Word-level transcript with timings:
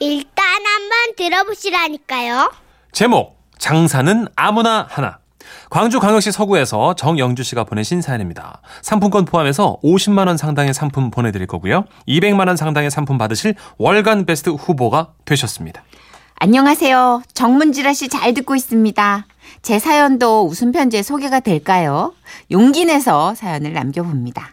일단 0.00 0.44
한번 0.46 1.16
들어보시라니까요. 1.16 2.52
제목 2.92 3.38
장사는 3.58 4.26
아무나 4.36 4.86
하나. 4.88 5.18
광주광역시 5.70 6.30
서구에서 6.32 6.94
정영주 6.94 7.42
씨가 7.42 7.64
보내신 7.64 8.00
사연입니다. 8.00 8.60
상품권 8.82 9.24
포함해서 9.24 9.78
50만 9.82 10.26
원 10.28 10.36
상당의 10.36 10.72
상품 10.74 11.10
보내드릴 11.10 11.46
거고요. 11.46 11.84
200만 12.06 12.46
원 12.48 12.56
상당의 12.56 12.90
상품 12.90 13.18
받으실 13.18 13.54
월간 13.78 14.24
베스트 14.26 14.50
후보가 14.50 15.12
되셨습니다. 15.24 15.82
안녕하세요. 16.40 17.22
정문지라 17.34 17.92
씨 17.94 18.08
잘 18.08 18.32
듣고 18.34 18.54
있습니다. 18.54 19.26
제 19.62 19.78
사연도 19.78 20.46
웃음 20.46 20.70
편지에 20.72 21.02
소개가 21.02 21.40
될까요? 21.40 22.14
용기 22.50 22.84
내서 22.84 23.34
사연을 23.34 23.72
남겨봅니다. 23.72 24.50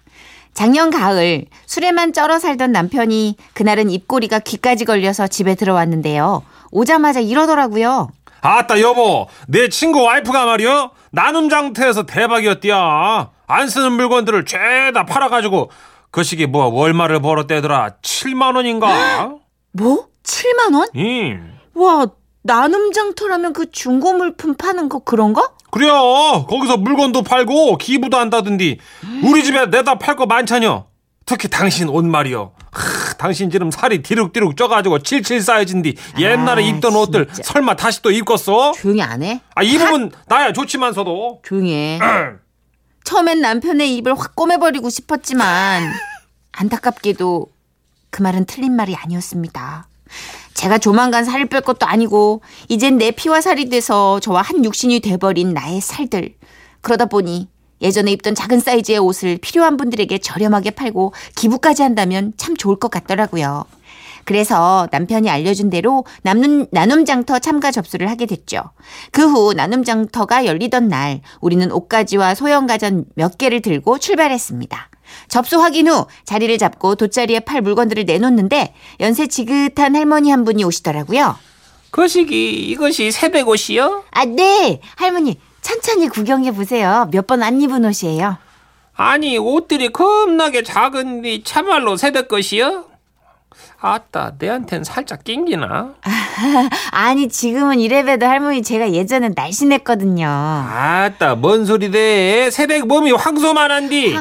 작년 0.55 0.89
가을 0.89 1.45
술에만 1.67 2.13
쩔어 2.13 2.39
살던 2.39 2.71
남편이 2.71 3.35
그날은 3.53 3.89
입꼬리가 3.91 4.39
귀까지 4.39 4.85
걸려서 4.85 5.27
집에 5.27 5.53
들어왔는데요. 5.53 6.43
오자마자 6.71 7.19
이러더라고요. 7.19 8.09
아따 8.41 8.79
여보 8.79 9.27
내 9.47 9.67
친구 9.69 10.01
와이프가 10.01 10.45
말이여 10.45 10.91
나눔 11.11 11.49
장터에서 11.49 12.05
대박이었디야 12.05 13.31
안 13.47 13.67
쓰는 13.69 13.91
물건들을 13.93 14.45
죄다 14.45 15.05
팔아가지고 15.05 15.71
그 16.09 16.23
시기 16.23 16.45
뭐 16.47 16.67
얼마를 16.67 17.21
벌었대더라 17.21 17.95
7만 18.01 18.55
원인가 18.55 19.31
뭐? 19.73 20.07
7만 20.23 20.73
원? 20.73 20.87
음 20.95 21.57
와, 21.73 22.07
나눔 22.43 22.93
장터라면 22.93 23.51
그 23.51 23.71
중고 23.71 24.13
물품 24.13 24.55
파는 24.55 24.87
거 24.87 24.99
그런 24.99 25.33
거? 25.33 25.51
그래요 25.75 26.45
거기서 26.47 26.77
물건도 26.77 27.23
팔고 27.23 27.77
기부도 27.77 28.17
한다던디 28.17 28.79
우리 29.23 29.43
집에 29.43 29.65
내다 29.65 29.95
팔 29.99 30.15
거 30.15 30.25
많잖여 30.25 30.87
특히 31.25 31.49
당신 31.49 31.89
옷 31.89 32.05
말이여 32.05 32.53
하, 32.71 33.13
당신 33.17 33.49
지금 33.51 33.71
살이 33.71 34.01
디룩디룩 34.01 34.55
쪄가지고 34.55 34.99
칠칠 34.99 35.41
쌓여진디 35.41 35.95
옛날에 36.17 36.63
아, 36.63 36.65
입던 36.65 36.95
옷들 36.95 37.25
진짜. 37.27 37.43
설마 37.51 37.75
다시 37.75 38.01
또 38.01 38.09
입겠어? 38.09 38.71
조용히 38.71 39.01
안 39.01 39.21
해? 39.21 39.41
아 39.53 39.63
입으면 39.63 40.11
나야 40.27 40.53
좋지만서도 40.53 41.41
조용히 41.43 41.73
해. 41.73 41.99
처음엔 43.03 43.41
남편의 43.41 43.97
입을 43.97 44.17
확 44.17 44.33
꼬매버리고 44.35 44.89
싶었지만 44.89 45.91
안타깝게도 46.53 47.47
그 48.11 48.21
말은 48.21 48.45
틀린 48.45 48.73
말이 48.77 48.95
아니었습니다. 48.95 49.89
제가 50.55 50.79
조만간 50.79 51.23
살을 51.25 51.45
뺄 51.47 51.61
것도 51.61 51.85
아니고 51.85 52.41
이젠 52.69 52.97
내 52.97 53.11
피와 53.11 53.41
살이 53.41 53.69
돼서 53.69 54.19
저와 54.19 54.41
한 54.41 54.65
육신이 54.65 55.01
돼버린 55.01 55.53
나의 55.53 55.81
살들. 55.81 56.33
그러다 56.81 57.05
보니 57.05 57.49
예전에 57.81 58.11
입던 58.13 58.35
작은 58.35 58.59
사이즈의 58.61 58.97
옷을 58.99 59.37
필요한 59.37 59.77
분들에게 59.77 60.17
저렴하게 60.17 60.71
팔고 60.71 61.13
기부까지 61.35 61.83
한다면 61.83 62.33
참 62.37 62.55
좋을 62.55 62.77
것 62.77 62.89
같더라고요. 62.89 63.65
그래서 64.23 64.87
남편이 64.91 65.29
알려준 65.29 65.69
대로 65.69 66.03
나눔, 66.23 66.65
나눔장터 66.71 67.39
참가 67.39 67.69
접수를 67.71 68.09
하게 68.09 68.25
됐죠. 68.25 68.63
그 69.11 69.21
후 69.21 69.53
나눔장터가 69.53 70.45
열리던 70.45 70.87
날 70.87 71.21
우리는 71.41 71.69
옷가지와 71.71 72.33
소형가전 72.33 73.05
몇 73.15 73.37
개를 73.37 73.61
들고 73.61 73.99
출발했습니다. 73.99 74.89
접수 75.27 75.61
확인 75.61 75.87
후 75.87 76.05
자리를 76.25 76.57
잡고 76.57 76.95
돗자리에 76.95 77.41
팔 77.41 77.61
물건들을 77.61 78.05
내놓는데 78.05 78.73
연세 78.99 79.27
지긋한 79.27 79.95
할머니 79.95 80.31
한 80.31 80.43
분이 80.45 80.63
오시더라고요. 80.63 81.37
거시기 81.91 82.69
이것이 82.69 83.11
새벽 83.11 83.47
옷이요? 83.47 84.03
아, 84.11 84.25
네. 84.25 84.81
할머니 84.95 85.39
천천히 85.61 86.09
구경해 86.09 86.51
보세요. 86.51 87.07
몇 87.11 87.25
번 87.27 87.41
안 87.43 87.61
입은 87.61 87.85
옷이에요. 87.85 88.37
아니 88.97 89.37
옷들이 89.37 89.89
겁나게 89.89 90.63
작은데 90.63 91.43
참말로 91.43 91.97
새벽 91.97 92.27
것이요? 92.27 92.85
아따 93.79 94.33
내한텐 94.39 94.83
살짝 94.83 95.23
낑기나? 95.23 95.95
아 96.01 96.24
니 97.15 97.29
지금은 97.29 97.79
이래봬도 97.79 98.25
할머니 98.25 98.61
제가 98.61 98.91
예전엔 98.91 99.33
날씬했거든요. 99.35 100.27
아따 100.27 101.35
뭔 101.35 101.65
소리대? 101.65 102.49
새벽 102.51 102.87
몸이 102.87 103.11
황소만한디. 103.11 104.17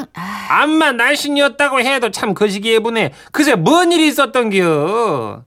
암만 0.49 0.97
날씬이었다고 0.97 1.81
해도 1.81 2.11
참 2.11 2.35
거시기해 2.35 2.81
보네. 2.81 3.13
그새 3.33 3.55
뭔 3.55 3.93
일이 3.93 4.07
있었던겨? 4.07 5.43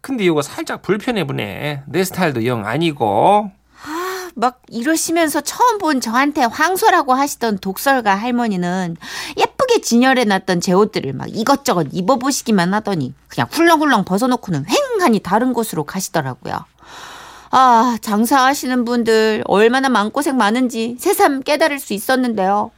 근데 0.00 0.24
이거 0.24 0.42
살짝 0.42 0.82
불편해 0.82 1.24
보네. 1.24 1.82
내 1.86 2.04
스타일도 2.04 2.44
영 2.46 2.66
아니고. 2.66 3.50
막 4.34 4.60
이러시면서 4.68 5.42
처음 5.42 5.78
본 5.78 6.00
저한테 6.00 6.44
황소라고 6.44 7.12
하시던 7.12 7.58
독설가 7.58 8.14
할머니는 8.14 8.96
예쁘게 9.72 9.80
진열해놨던 9.80 10.60
제 10.60 10.72
옷들을 10.72 11.12
막 11.14 11.26
이것저것 11.28 11.88
입어보시기만 11.92 12.74
하더니 12.74 13.14
그냥 13.28 13.48
훌렁훌렁 13.50 14.04
벗어놓고는 14.04 14.66
휑하니 14.66 15.22
다른 15.22 15.52
곳으로 15.52 15.84
가시더라고요. 15.84 16.64
아, 17.50 17.98
장사하시는 18.00 18.84
분들 18.84 19.44
얼마나 19.46 19.88
마음고생 19.88 20.36
많은지 20.36 20.96
새삼 20.98 21.42
깨달을 21.42 21.78
수 21.78 21.92
있었는데요. 21.94 22.70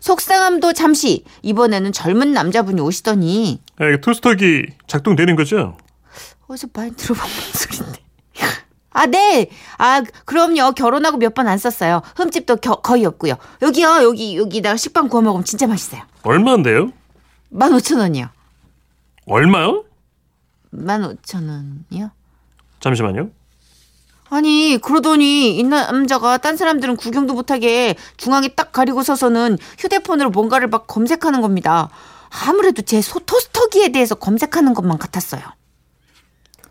속상함도 0.00 0.72
잠시 0.72 1.24
이번에는 1.42 1.92
젊은 1.92 2.32
남자분이 2.32 2.80
오시더니 2.80 3.60
아, 3.78 3.86
이게 3.86 4.00
토스터기 4.00 4.66
작동되는 4.86 5.36
거죠? 5.36 5.76
어디서 6.48 6.68
많이 6.74 6.94
들어본 6.96 7.24
목소리인데. 7.46 8.01
아, 8.92 9.06
네. 9.06 9.48
아, 9.78 10.02
그럼요. 10.24 10.72
결혼하고 10.72 11.16
몇 11.18 11.34
번 11.34 11.48
안 11.48 11.58
썼어요. 11.58 12.02
흠집도 12.16 12.56
겨- 12.56 12.76
거의 12.80 13.04
없고요. 13.06 13.34
여기요. 13.62 14.02
여기, 14.02 14.36
여기다가 14.36 14.76
식빵 14.76 15.08
구워 15.08 15.22
먹으면 15.22 15.44
진짜 15.44 15.66
맛있어요. 15.66 16.02
얼마인데요? 16.22 16.90
15,000원이요. 17.52 18.28
얼마요? 19.26 19.84
15,000원이요? 20.74 22.10
잠시만요. 22.80 23.30
아니, 24.30 24.78
그러더니 24.82 25.58
이 25.58 25.62
남자가 25.62 26.38
딴 26.38 26.56
사람들은 26.56 26.96
구경도 26.96 27.34
못하게 27.34 27.96
중앙에 28.16 28.48
딱 28.48 28.72
가리고 28.72 29.02
서서는 29.02 29.58
휴대폰으로 29.78 30.30
뭔가를 30.30 30.68
막 30.68 30.86
검색하는 30.86 31.42
겁니다. 31.42 31.90
아무래도 32.46 32.80
제 32.80 33.02
소, 33.02 33.18
토스터기에 33.20 33.90
대해서 33.92 34.14
검색하는 34.14 34.72
것만 34.72 34.96
같았어요. 34.96 35.42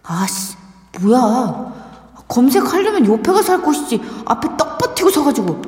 아씨, 0.04 0.56
뭐야. 1.02 1.91
검색하려면 2.32 3.06
옆에 3.08 3.32
가서 3.32 3.54
할 3.54 3.62
것이지. 3.62 4.02
앞에 4.26 4.48
떡 4.58 4.78
버티고 4.78 5.10
서가지고. 5.10 5.62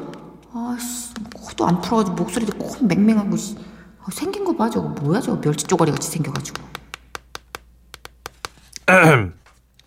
아씨, 0.54 1.14
코도 1.36 1.68
안 1.68 1.82
풀어가지고 1.82 2.16
목소리도 2.16 2.58
코 2.58 2.86
맹맹하고. 2.86 3.36
씨. 3.36 3.56
아, 4.02 4.06
생긴 4.12 4.46
거 4.46 4.56
봐, 4.56 4.70
저거. 4.70 4.88
뭐야, 4.90 5.20
저거. 5.20 5.40
멸치 5.42 5.66
쪼가리 5.66 5.92
같이 5.92 6.10
생겨가지고. 6.10 6.64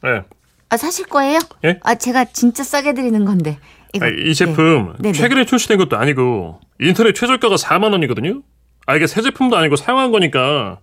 네. 0.03 0.22
아, 0.69 0.76
사실 0.76 1.06
거예요? 1.06 1.38
예? 1.65 1.81
아, 1.82 1.94
제가 1.94 2.26
진짜 2.26 2.62
싸게 2.62 2.92
드리는 2.92 3.25
건데. 3.25 3.59
이거, 3.94 4.04
아, 4.04 4.09
이 4.09 4.34
제품 4.34 4.94
네. 4.98 5.12
최근에 5.12 5.47
출시된 5.47 5.78
것도 5.78 5.97
아니고 5.97 6.60
인터넷 6.81 7.15
최저가가 7.15 7.54
4만 7.56 7.92
원이거든요. 7.92 8.42
아 8.84 8.94
이게 8.94 9.06
새 9.06 9.22
제품도 9.22 9.56
아니고 9.56 9.76
사용한 9.76 10.12
거니까 10.12 10.81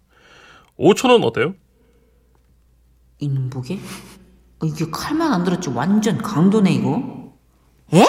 5천 0.80 1.12
원 1.12 1.24
어때요? 1.24 1.54
인복에? 3.20 3.78
어, 4.64 4.66
이게 4.66 4.86
칼만 4.90 5.34
안 5.34 5.44
들었지 5.44 5.70
완전 5.70 6.18
강도네 6.18 6.72
이거. 6.72 7.04
에? 7.94 8.06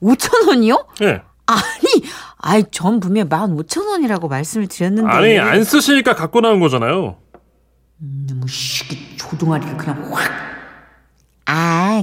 5천 0.00 0.48
원이요? 0.48 0.86
예. 1.02 1.22
아니, 1.46 2.04
아이 2.38 2.64
전 2.70 3.00
분명 3.00 3.28
15,000원이라고 3.28 4.28
말씀을 4.28 4.68
드렸는데. 4.68 5.10
아니 5.10 5.38
안 5.38 5.64
쓰시니까 5.64 6.14
갖고 6.14 6.40
나온 6.40 6.60
거잖아요. 6.60 7.16
너무 7.98 8.46
시기 8.46 9.16
조동아리가 9.16 9.76
그냥 9.76 10.10
확. 10.12 10.30
아, 11.46 12.02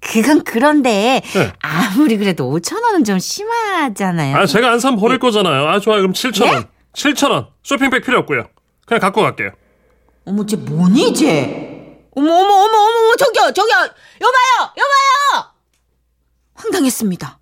그건 0.00 0.44
그런데 0.44 1.20
네. 1.34 1.52
아무리 1.60 2.16
그래도 2.16 2.50
5천 2.50 2.82
원은 2.82 3.04
좀 3.04 3.18
심하잖아요. 3.18 4.36
아 4.36 4.46
제가 4.46 4.70
안 4.70 4.78
사면 4.78 4.98
버릴 4.98 5.18
거잖아요. 5.18 5.68
아 5.68 5.80
좋아요. 5.80 6.00
그럼 6.00 6.12
7천 6.12 6.46
원. 6.46 6.62
네? 6.62 6.68
7천 6.94 7.30
원. 7.30 7.48
쇼핑백 7.62 8.04
필요 8.04 8.18
없고요. 8.20 8.44
그냥 8.86 9.00
갖고 9.00 9.22
갈게요. 9.22 9.50
어머, 10.24 10.44
쟤 10.46 10.56
뭐니 10.56 11.14
쟤? 11.14 11.67
어머, 12.18 12.34
어머, 12.34 12.54
어머, 12.54 12.78
어머, 12.78 12.98
어머, 12.98 13.16
저기요, 13.16 13.52
저기요, 13.52 13.76
여봐요, 13.76 14.72
여봐요. 14.76 15.52
황당했습니다. 16.54 17.38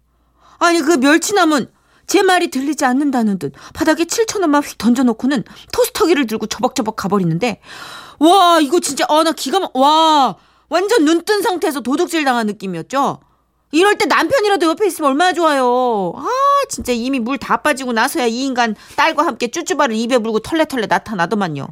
아니 0.58 0.81
그 0.81 0.93
멸치남은 0.93 1.70
제 2.06 2.23
말이 2.23 2.49
들리지 2.50 2.84
않는다는 2.84 3.38
듯 3.38 3.52
바닥에 3.75 4.05
7천 4.05 4.40
원만 4.43 4.62
휙 4.62 4.78
던져놓고는 4.78 5.44
토스터기를 5.73 6.26
들고 6.26 6.46
저벅저벅 6.46 6.96
가버리는데 6.96 7.61
와 8.20 8.58
이거 8.61 8.78
진짜 8.81 9.05
아 9.08 9.23
나 9.25 9.32
기가 9.32 9.58
막 9.61 9.73
와 9.75 10.37
완전 10.69 11.05
눈 11.05 11.25
뜬 11.25 11.43
상태에서 11.43 11.81
도둑질 11.81 12.25
당한 12.25 12.46
느낌이었죠. 12.46 13.20
이럴 13.72 13.99
때 13.99 14.06
남편이라도 14.06 14.67
옆에 14.67 14.87
있으면 14.87 15.11
얼마나 15.11 15.32
좋아요. 15.32 16.12
아 16.17 16.26
진짜 16.69 16.93
이미 16.93 17.19
물 17.19 17.38
다 17.38 17.56
빠지고 17.58 17.93
나서야 17.93 18.26
이 18.26 18.43
인간 18.43 18.75
딸과 18.96 19.26
함께 19.26 19.49
쭈쭈바를 19.50 19.94
입에 19.96 20.19
물고 20.19 20.38
털레털레 20.38 20.87
나타나더만요. 20.87 21.67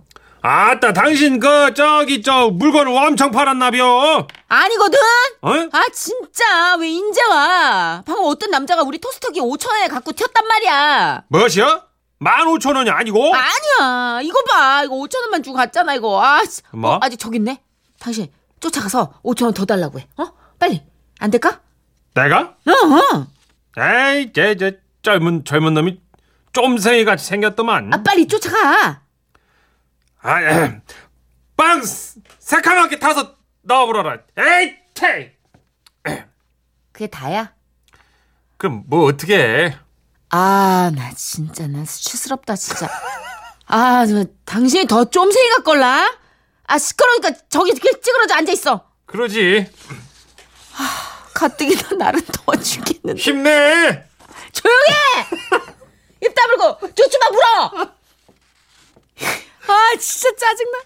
아따 0.48 0.92
당신 0.92 1.40
그 1.40 1.72
저기 1.72 2.20
저 2.20 2.50
물건을 2.50 2.92
엄청 2.94 3.30
팔았나벼. 3.30 4.26
아니거든. 4.46 4.98
어? 5.40 5.50
아 5.72 5.84
진짜 5.90 6.76
왜 6.78 6.90
인제 6.90 7.18
와? 7.30 8.02
방금 8.04 8.26
어떤 8.26 8.50
남자가 8.50 8.82
우리 8.82 8.98
토스터기 8.98 9.40
5천 9.40 9.68
원에 9.70 9.88
갖고 9.88 10.12
튀었단 10.12 10.46
말이야. 10.46 11.22
무엇이요? 11.28 11.82
15,000원이 12.20 12.92
아니고? 12.94 13.32
아니야. 13.34 14.20
이거 14.22 14.38
봐. 14.44 14.82
이거 14.84 14.94
5천 14.96 15.16
원만 15.22 15.42
주고 15.42 15.56
갔잖아 15.56 15.94
이거. 15.94 16.22
아, 16.22 16.44
씨. 16.44 16.60
뭐? 16.72 16.96
어, 16.96 16.98
아직 17.00 17.18
저기 17.18 17.38
있네. 17.38 17.62
당신 17.98 18.26
쫓아가서 18.60 19.14
5천 19.24 19.44
원 19.44 19.54
더 19.54 19.64
달라고 19.64 19.98
해. 19.98 20.06
어? 20.18 20.26
빨리. 20.58 20.82
안 21.20 21.30
될까? 21.30 21.60
내가? 22.12 22.40
어, 22.66 22.70
어. 22.70 23.26
에이, 23.80 24.30
쟤, 24.34 24.56
저 24.58 24.72
젊은 25.00 25.46
젊은 25.46 25.72
놈이 25.72 26.00
쫌생이 26.52 27.06
같이 27.06 27.24
생겼더만. 27.24 27.94
아, 27.94 28.02
빨리 28.02 28.28
쫓아가. 28.28 29.00
아, 30.26 30.40
에, 30.40 30.80
빵 31.54 31.82
새카맣게 32.38 32.98
타서 32.98 33.36
나와보라라. 33.60 34.18
에이, 34.38 34.74
태. 34.94 35.36
그게 36.92 37.06
다야. 37.08 37.52
그럼 38.56 38.84
뭐 38.86 39.04
어떻게 39.06 39.36
해? 39.36 39.78
아, 40.30 40.90
나 40.94 41.10
진짜 41.14 41.66
나 41.66 41.84
수치스럽다 41.84 42.56
진짜. 42.56 42.88
아, 43.66 44.06
저 44.06 44.24
당신이 44.46 44.86
더 44.86 45.04
쫌생이 45.04 45.50
같걸라? 45.56 46.18
아, 46.66 46.78
시끄러우니까 46.78 47.32
저기 47.50 47.74
찌그러져 47.74 48.34
앉아 48.34 48.52
있어. 48.52 48.90
그러지. 49.04 49.70
가뜩이나 51.34 51.82
나를 51.98 52.22
더워 52.24 52.56
죽겠는데. 52.56 53.20
힘내. 53.20 54.08
조용해! 54.52 55.64
입 56.22 56.34
다물고 56.34 56.94
쭈쭈막 56.94 57.32
물어! 57.32 57.94
아, 59.66 59.96
진짜 59.98 60.34
짜증나. 60.36 60.78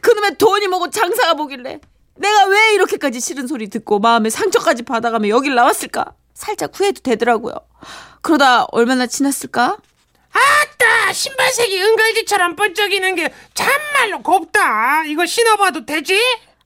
그놈의 0.00 0.38
돈이 0.38 0.68
뭐고 0.68 0.90
장사가 0.90 1.34
뭐길래. 1.34 1.80
내가 2.16 2.44
왜 2.46 2.74
이렇게까지 2.74 3.20
싫은 3.20 3.46
소리 3.46 3.68
듣고 3.68 3.98
마음에 3.98 4.30
상처까지 4.30 4.82
받아가며 4.82 5.28
여길 5.28 5.54
나왔을까? 5.54 6.12
살짝 6.34 6.78
후회도 6.78 7.00
되더라고요. 7.02 7.54
그러다 8.22 8.64
얼마나 8.72 9.06
지났을까? 9.06 9.78
아따 10.32 11.12
신발색이 11.12 11.82
은갈지처럼 11.82 12.56
번쩍이는 12.56 13.14
게 13.16 13.32
참말로 13.54 14.22
곱다. 14.22 15.04
이거 15.06 15.26
신어봐도 15.26 15.86
되지? 15.86 16.18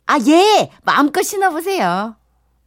아, 0.06 0.18
예. 0.26 0.70
마음껏 0.82 1.22
신어보세요. 1.22 2.16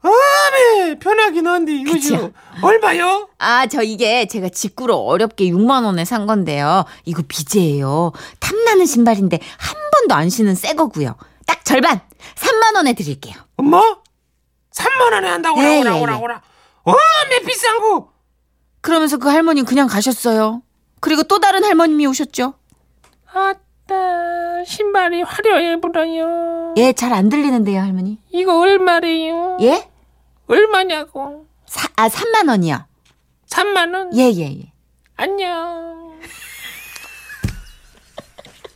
아메 0.01 0.99
편하긴 0.99 1.47
한데 1.47 1.73
이거죠. 1.73 2.31
얼마요? 2.61 3.29
아, 3.39 3.67
저 3.67 3.81
이게 3.81 4.27
제가 4.27 4.49
직구로 4.49 4.95
어렵게 4.95 5.45
6만 5.45 5.83
원에 5.85 6.05
산 6.05 6.27
건데요. 6.27 6.85
이거 7.05 7.23
비제예요. 7.27 8.11
탐나는 8.39 8.85
신발인데 8.85 9.39
한 9.57 9.75
번도 9.91 10.15
안 10.15 10.29
신은 10.29 10.55
새 10.55 10.73
거고요. 10.75 11.15
딱 11.45 11.65
절반! 11.65 11.99
3만 12.35 12.75
원에 12.75 12.93
드릴게요. 12.93 13.35
엄마? 13.57 13.81
3만 14.71 15.13
원에 15.13 15.27
한다고 15.27 15.63
예, 15.63 15.79
오라 15.79 15.97
예, 15.97 16.01
오라 16.01 16.13
예. 16.15 16.17
오라. 16.19 16.41
어메 16.83 17.39
비싼 17.45 17.79
거. 17.79 18.11
그러면서 18.81 19.17
그 19.17 19.27
할머니 19.29 19.63
그냥 19.63 19.87
가셨어요. 19.87 20.61
그리고 20.99 21.23
또 21.23 21.39
다른 21.39 21.63
할머님이 21.63 22.05
오셨죠. 22.07 22.53
아 23.33 23.55
따 23.87 24.63
신발이 24.65 25.21
화려해 25.23 25.79
보여요. 25.79 26.73
예, 26.77 26.91
잘 26.93 27.13
안 27.13 27.29
들리는데요, 27.29 27.79
할머니. 27.81 28.19
이거 28.31 28.59
얼마래요? 28.59 29.57
예? 29.61 29.89
얼마냐고? 30.47 31.45
사, 31.65 31.87
아, 31.95 32.07
3만 32.09 32.49
원이요. 32.49 32.85
3만 33.47 33.93
원? 33.95 34.15
예, 34.17 34.29
예, 34.31 34.59
예. 34.59 34.71
안녕. 35.15 36.17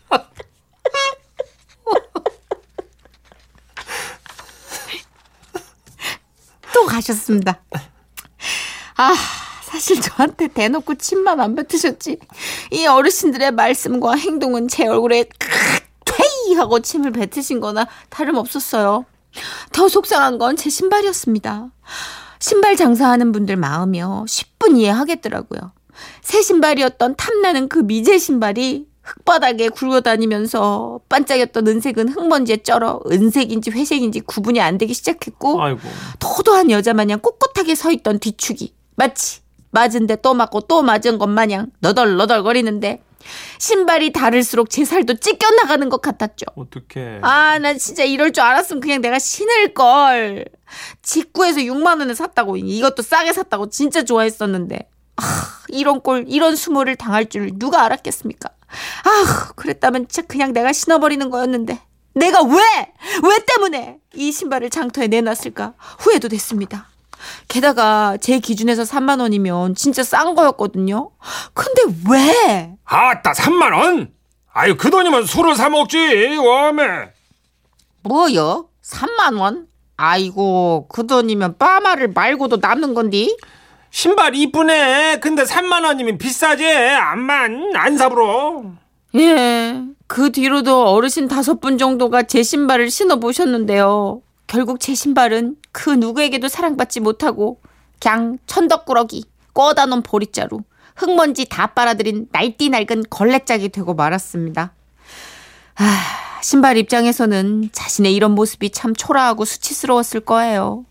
또 6.74 6.86
가셨습니다. 6.86 7.62
아, 8.98 9.14
사실 9.64 10.00
저한테 10.02 10.48
대놓고 10.48 10.96
침만 10.96 11.40
안 11.40 11.56
뱉으셨지. 11.56 12.18
이 12.72 12.86
어르신들의 12.86 13.52
말씀과 13.52 14.16
행동은 14.16 14.68
제 14.68 14.88
얼굴에 14.88 15.26
퇴이 16.06 16.56
하고 16.56 16.80
침을 16.80 17.12
뱉으신 17.12 17.60
거나 17.60 17.88
다름없었어요. 18.10 19.06
더 19.72 19.88
속상한 19.88 20.38
건 20.38 20.56
제 20.56 20.70
신발이었습니다. 20.70 21.70
신발 22.40 22.76
장사하는 22.76 23.32
분들 23.32 23.56
마음이요. 23.58 24.26
10분 24.28 24.78
이해하겠더라고요. 24.78 25.74
새 26.22 26.42
신발이었던 26.42 27.16
탐나는 27.16 27.70
그 27.70 27.80
미제 27.80 28.18
신발이 28.18 28.88
흙바닥에 29.04 29.70
굴러다니면서 29.70 31.02
반짝였던 31.10 31.68
은색은 31.68 32.10
흙먼지에 32.10 32.58
쩔어 32.58 33.00
은색인지 33.12 33.72
회색인지 33.72 34.22
구분이 34.22 34.62
안 34.62 34.78
되기 34.78 34.94
시작했고 34.94 35.62
아이고. 35.62 35.80
도도한 36.20 36.72
여자 36.72 36.94
마냥 36.94 37.20
꼿꼿하게 37.20 37.76
서 37.76 37.92
있던 37.92 38.20
뒤축이 38.20 38.74
마치 38.96 39.41
맞은데 39.72 40.18
또 40.18 40.34
맞고 40.34 40.62
또 40.62 40.84
맞은 40.84 41.18
것 41.18 41.28
마냥 41.28 41.68
너덜너덜거리는데 41.80 43.02
신발이 43.60 44.12
다를수록 44.12 44.70
제 44.70 44.86
살도 44.86 45.16
찢겨 45.16 45.50
나가는 45.52 45.88
것 45.90 46.02
같았죠. 46.02 46.46
어떡해. 46.56 47.20
아, 47.22 47.60
나 47.60 47.76
진짜 47.76 48.04
이럴 48.04 48.32
줄 48.32 48.44
알았으면 48.44 48.82
그냥 48.82 49.02
내가 49.02 49.20
신을 49.20 49.74
걸. 49.74 50.46
직구에서 51.02 51.60
6만 51.62 52.00
원에 52.00 52.14
샀다고 52.14 52.58
이것도 52.58 53.02
싸게 53.02 53.34
샀다고 53.34 53.70
진짜 53.70 54.04
좋아했었는데. 54.04 54.90
아, 55.18 55.24
이런 55.70 56.02
꼴, 56.02 56.26
이런 56.28 56.56
수모를 56.56 56.96
당할 56.96 57.28
줄 57.28 57.52
누가 57.60 57.84
알았겠습니까? 57.86 58.50
아, 58.50 59.52
그랬다면 59.56 60.08
진짜 60.08 60.28
그냥 60.28 60.54
내가 60.54 60.74
신어버리는 60.74 61.30
거였는데. 61.30 61.80
내가 62.14 62.42
왜, 62.44 62.56
왜 63.24 63.40
때문에 63.46 63.98
이 64.16 64.32
신발을 64.32 64.70
장터에 64.70 65.08
내놨을까 65.08 65.76
후회도 66.00 66.28
됐습니다. 66.28 66.90
게다가 67.48 68.18
제 68.22 68.40
기준에서 68.40 68.84
3만 68.84 69.20
원이면 69.22 69.76
진짜 69.76 70.04
싼 70.04 70.36
거였거든요. 70.36 71.12
근데 71.54 71.82
왜? 72.10 72.74
아따 72.86 73.34
3만 73.34 73.74
원? 73.74 74.12
아유 74.54 74.76
그 74.78 74.90
돈이면 74.90 75.26
술을 75.26 75.56
사 75.56 75.70
먹지. 75.70 76.38
워메. 76.38 76.84
뭐요? 78.04 78.68
3만 78.84 79.40
원? 79.40 79.68
아이고 79.98 80.88
그 80.90 81.06
돈이면 81.06 81.58
빠마를 81.58 82.10
말고도 82.14 82.58
남는 82.58 82.94
건디? 82.94 83.38
신발 83.92 84.36
이쁘네. 84.36 85.20
근데 85.20 85.44
3만 85.44 85.86
원이면 85.86 86.18
비싸지. 86.18 86.66
암만 86.66 87.72
안 87.76 87.98
사불어. 87.98 88.64
예. 89.16 89.82
그 90.08 90.32
뒤로도 90.32 90.90
어르신 90.90 91.28
다섯 91.28 91.60
분 91.60 91.78
정도가 91.78 92.24
제 92.24 92.44
신발을 92.44 92.90
신어 92.90 93.18
보셨는데요. 93.18 94.22
결국 94.48 94.80
제 94.80 94.96
신발은 94.96 95.56
그 95.72 95.90
누구에게도 95.90 96.48
사랑받지 96.48 97.00
못하고 97.00 97.60
그냥 98.00 98.38
천덕꾸러기 98.46 99.26
꺼다 99.54 99.86
놓은 99.86 100.02
보리자루 100.02 100.62
흙먼지 100.96 101.46
다 101.46 101.68
빨아들인 101.68 102.28
날띠 102.32 102.70
낡은 102.70 103.06
걸레짝이 103.10 103.70
되고 103.70 103.94
말았습니다. 103.94 104.74
아, 105.76 106.42
신발 106.42 106.78
입장에서는 106.78 107.70
자신의 107.72 108.14
이런 108.14 108.32
모습이 108.32 108.72
참 108.72 108.94
초라하고 108.94 109.46
수치스러웠을 109.46 110.20
거예요. 110.22 110.86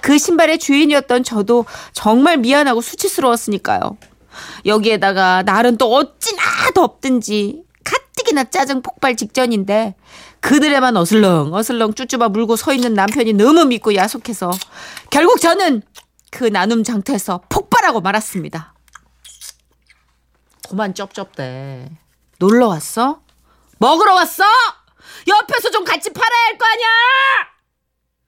그 0.00 0.18
신발의 0.18 0.58
주인이었던 0.58 1.24
저도 1.24 1.64
정말 1.92 2.36
미안하고 2.36 2.80
수치스러웠으니까요. 2.80 3.96
여기에다가 4.66 5.42
날은 5.42 5.76
또 5.76 5.92
어찌나 5.94 6.42
덥든지 6.74 7.64
가뜩이나 7.82 8.44
짜증 8.44 8.82
폭발 8.82 9.16
직전인데 9.16 9.94
그들에만 10.40 10.96
어슬렁 10.96 11.52
어슬렁 11.52 11.94
쭈쭈바 11.94 12.28
물고 12.30 12.56
서 12.56 12.72
있는 12.72 12.94
남편이 12.94 13.32
너무 13.34 13.64
믿고 13.64 13.94
야속해서 13.94 14.50
결국 15.10 15.40
저는 15.40 15.82
그 16.30 16.44
나눔 16.44 16.84
장터에서 16.84 17.42
폭발하고 17.48 18.00
말았습니다. 18.00 18.74
그만 20.68 20.94
쩝쩝대. 20.94 21.90
놀러 22.38 22.68
왔어? 22.68 23.22
먹으러 23.78 24.14
왔어? 24.14 24.44
옆에서 25.26 25.70
좀 25.70 25.84
같이 25.84 26.12
팔아야 26.12 26.44
할 26.46 26.58
거 26.58 26.66
아니야! 26.66 26.86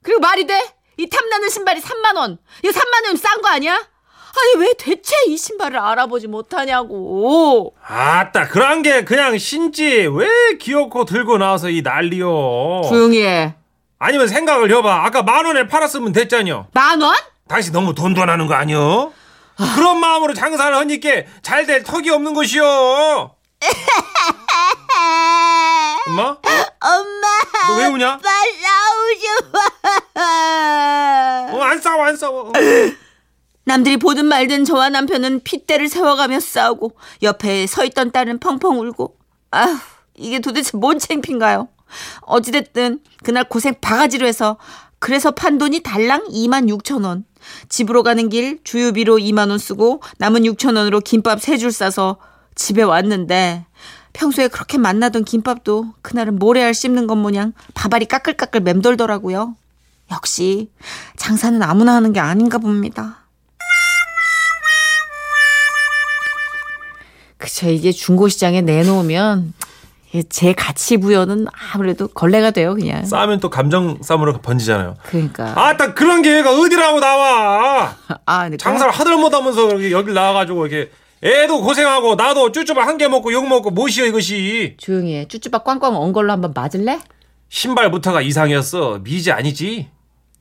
그리고 0.03 0.19
말이 0.19 0.45
돼? 0.47 0.59
이 0.97 1.07
탐나는 1.07 1.49
신발이 1.49 1.81
3만 1.81 2.15
원. 2.17 2.37
이 2.63 2.67
3만 2.67 2.93
원이면 2.95 3.17
싼거 3.17 3.47
아니야? 3.47 3.79
아니 4.33 4.63
왜 4.65 4.73
대체 4.77 5.13
이 5.27 5.35
신발을 5.37 5.77
알아보지 5.77 6.27
못하냐고. 6.27 7.75
아따 7.85 8.47
그런 8.47 8.81
게 8.81 9.03
그냥 9.03 9.37
신지 9.37 10.07
왜 10.07 10.27
기어코 10.59 11.05
들고 11.05 11.37
나와서 11.37 11.69
이 11.69 11.81
난리요. 11.81 12.81
조용히 12.89 13.21
해. 13.23 13.55
아니면 13.99 14.27
생각을 14.27 14.71
해봐. 14.75 15.05
아까 15.05 15.21
만 15.21 15.45
원에 15.45 15.67
팔았으면 15.67 16.11
됐잖여. 16.13 16.67
만 16.73 17.01
원? 17.01 17.15
당신 17.47 17.73
너무 17.73 17.93
돈돈하는 17.93 18.47
거 18.47 18.53
아니여? 18.55 19.11
그런 19.75 19.99
마음으로 19.99 20.33
장사를 20.33 20.75
하니까 20.75 21.09
잘 21.43 21.65
될 21.67 21.83
턱이 21.83 22.09
없는 22.09 22.33
것이요. 22.33 22.63
엄마? 26.07 26.21
엄마, 26.83 27.27
너 27.67 27.77
왜 27.77 27.85
우냐? 27.85 28.17
빨리 28.17 28.57
나오지 28.61 29.27
마. 30.15 30.19
어, 31.53 31.61
안 31.61 31.79
싸워 31.79 32.03
안 32.05 32.15
싸워. 32.17 32.51
남들이 33.63 33.97
보든 33.97 34.25
말든 34.25 34.65
저와 34.65 34.89
남편은 34.89 35.41
핏대를 35.43 35.87
세워가며 35.87 36.39
싸우고 36.39 36.93
옆에 37.21 37.67
서 37.67 37.85
있던 37.85 38.11
딸은 38.11 38.39
펑펑 38.39 38.79
울고 38.79 39.17
아휴 39.51 39.77
이게 40.15 40.39
도대체 40.39 40.77
뭔 40.77 40.97
창피인가요? 40.99 41.67
어찌됐든 42.21 43.01
그날 43.23 43.43
고생 43.47 43.75
바가지로 43.79 44.25
해서 44.25 44.57
그래서 44.99 45.31
판 45.31 45.57
돈이 45.57 45.81
달랑 45.81 46.25
2만 46.29 46.69
6천 46.69 47.05
원. 47.05 47.25
집으로 47.69 48.03
가는 48.03 48.29
길 48.29 48.59
주유비로 48.63 49.17
2만 49.17 49.49
원 49.49 49.57
쓰고 49.57 50.01
남은 50.19 50.43
6천 50.43 50.77
원으로 50.77 50.99
김밥 50.99 51.41
세 51.41 51.57
줄 51.57 51.71
싸서 51.71 52.17
집에 52.53 52.83
왔는데 52.83 53.65
평소에 54.13 54.47
그렇게 54.47 54.77
만나던 54.77 55.23
김밥도 55.23 55.93
그날은 56.01 56.37
모래알 56.37 56.73
씹는 56.73 57.07
것 57.07 57.15
모양 57.15 57.53
밥알이 57.73 58.05
까끌까끌 58.05 58.61
맴돌더라고요. 58.61 59.55
역시 60.11 60.69
장사는 61.15 61.61
아무나 61.63 61.95
하는 61.95 62.13
게 62.13 62.19
아닌가 62.19 62.57
봅니다. 62.59 63.20
그쵸 67.41 67.69
이게 67.69 67.91
중고시장에 67.91 68.61
내놓으면 68.61 69.53
제 70.29 70.53
가치 70.53 70.97
부여는 70.97 71.47
아무래도 71.73 72.07
걸레가 72.07 72.51
돼요 72.51 72.75
그냥. 72.75 73.05
싸면 73.05 73.39
또 73.39 73.49
감정 73.49 73.97
싸움으로 74.01 74.39
번지잖아요. 74.41 74.95
그러니까. 75.03 75.53
아 75.55 75.75
딱 75.77 75.95
그런 75.95 76.21
기회가 76.21 76.51
어디라고 76.51 76.99
나와. 76.99 77.95
아, 78.25 78.49
네. 78.49 78.57
장사를 78.57 78.91
하들 78.91 79.15
못하면서 79.17 79.91
여기 79.91 80.13
나와가지고 80.13 80.67
이렇게 80.67 80.91
애도 81.23 81.61
고생하고 81.61 82.15
나도 82.15 82.51
쭈쭈바 82.51 82.85
한개 82.85 83.07
먹고 83.07 83.31
욕 83.31 83.47
먹고 83.47 83.69
뭐시여 83.71 84.05
이것이 84.07 84.75
조용히 84.77 85.15
해. 85.15 85.27
쭈쭈바 85.27 85.59
꽝꽝 85.59 85.95
온 85.95 86.11
걸로 86.13 86.31
한번 86.33 86.51
맞을래? 86.53 86.99
신발부터가 87.49 88.21
이상이었어 88.21 88.99
미지 89.03 89.31
아니지 89.31 89.87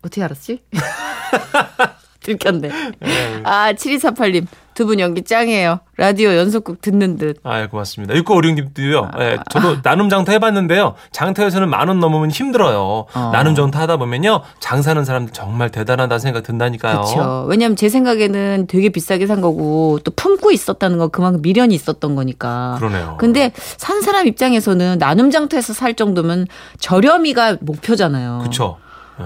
어떻게 0.03 0.23
알았지? 0.25 0.63
들켰네. 2.21 2.71
아, 3.45 3.73
7248님. 3.73 4.47
두 4.81 4.87
분 4.87 4.99
연기 4.99 5.23
짱이에요. 5.23 5.81
라디오 5.99 6.35
연속극 6.35 6.81
듣는 6.81 7.19
듯. 7.19 7.37
아 7.43 7.67
고맙습니다 7.69 8.15
6956님도요 8.15 9.21
예, 9.21 9.37
저도 9.51 9.77
나눔 9.83 10.09
장터 10.09 10.33
해봤는데요 10.33 10.95
장터에서는 11.13 11.69
만 11.69 11.89
원 11.89 12.01
넘으면 12.01 12.31
힘들어요 12.31 13.05
어. 13.13 13.31
나눔 13.33 13.55
장터 13.55 13.79
하다 13.81 13.99
보면요 13.99 14.41
장사하는 14.61 15.05
사람들 15.05 15.35
정말 15.35 15.69
대단하다 15.71 16.19
생각 16.19 16.43
든다니까요 16.45 17.01
그렇죠. 17.03 17.45
왜냐면 17.49 17.77
제 17.77 17.91
생각에는 17.91 18.67
되게 18.69 18.89
비싸게 18.89 19.27
산 19.27 19.43
거고 19.43 19.99
또 20.03 20.11
품고 20.17 20.51
있었다는 20.51 20.97
거 20.97 21.09
그만큼 21.09 21.43
미련이 21.43 21.75
있었던 21.75 22.15
거니까. 22.15 22.77
그러네요 22.79 23.17
근데 23.19 23.53
산 23.77 24.01
사람 24.01 24.27
입장에서는 24.27 24.97
나눔 24.99 25.31
장터에서 25.31 25.75
살 25.75 25.93
정도면 25.95 26.47
저렴이가 26.79 27.59
목표잖아요. 27.61 28.41
그 28.45 28.51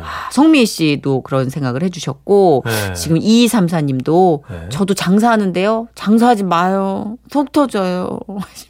쵸 0.01 0.03
성미 0.33 0.67
씨도 0.67 1.23
그런 1.23 1.51
생각을 1.51 1.83
해주셨고 1.83 2.65
네. 2.67 2.95
지금 2.95 3.19
2234님도 3.19 4.43
네. 4.51 4.69
저도 4.71 4.95
장사하는데요. 4.95 5.89
장사하지 5.95 6.45
마요. 6.45 7.17
속 7.31 7.53
터져요. 7.53 8.19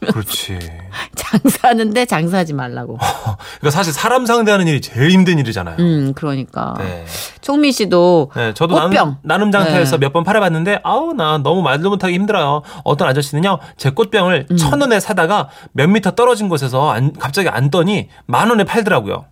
그렇지 0.01 0.59
장사하는데 1.17 2.05
장사하지 2.07 2.53
말라고. 2.55 2.99
그러니까 2.99 3.71
사실 3.71 3.93
사람 3.93 4.27
상대하는 4.27 4.67
일이 4.69 4.81
제일 4.81 5.11
힘든 5.11 5.39
일이잖아요 5.39 5.77
음 5.79 6.13
그러니까 6.15 6.75
네. 6.79 7.05
총미 7.41 7.73
씨도 7.73 8.31
네, 8.37 8.55
저도 8.55 8.75
꽃병. 8.75 8.91
나눔, 8.91 9.17
나눔 9.23 9.53
장터에서 9.53 9.99
네. 9.99 10.07
몇번 10.07 10.25
팔아봤는데 10.25 10.81
아우 10.85 11.13
나 11.13 11.39
너무 11.39 11.63
말도 11.63 11.91
못하기 11.91 12.15
힘들어요. 12.15 12.63
어떤 12.85 13.09
아저씨는요 13.09 13.59
제 13.77 13.91
꽃병을 13.91 14.47
음. 14.51 14.57
천 14.57 14.81
원에 14.81 15.01
사다가 15.01 15.49
몇 15.73 15.89
미터 15.89 16.13
떨어진 16.13 16.49
곳에서 16.49 16.91
안- 16.91 17.13
갑자기 17.13 17.49
앉더니 17.49 18.09
만 18.27 18.51
원에 18.51 18.65
팔더라고요. 18.65 19.25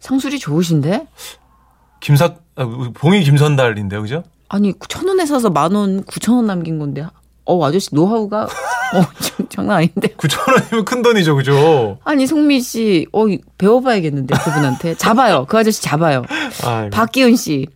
상술이 0.00 0.38
좋으신데? 0.38 1.06
김사 2.00 2.34
아, 2.56 2.64
봉이 2.94 3.22
김선달인데요, 3.24 4.02
그죠? 4.02 4.22
아니 4.48 4.72
천 4.88 5.06
원에 5.08 5.26
사서 5.26 5.50
만 5.50 5.74
원, 5.74 6.04
구천 6.04 6.36
원 6.36 6.46
남긴 6.46 6.78
건데. 6.78 7.04
어 7.44 7.64
아저씨 7.64 7.94
노하우가 7.94 8.44
어 8.94 9.04
장- 9.20 9.48
장난 9.48 9.76
아닌데. 9.78 10.08
9천 10.18 10.52
원이면 10.54 10.84
큰 10.84 11.02
돈이죠, 11.02 11.34
그죠? 11.36 11.98
아니 12.04 12.26
송미 12.26 12.60
씨, 12.60 13.06
어 13.12 13.24
배워봐야겠는데 13.56 14.34
그분한테 14.36 14.94
잡아요. 14.96 15.46
그 15.48 15.56
아저씨 15.58 15.82
잡아요. 15.82 16.24
아이고. 16.64 16.90
박기은 16.90 17.36
씨, 17.36 17.66